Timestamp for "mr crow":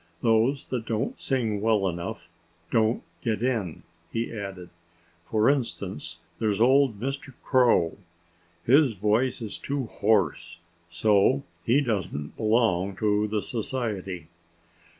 6.99-7.99